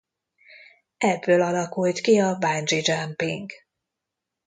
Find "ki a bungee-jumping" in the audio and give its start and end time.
1.99-3.51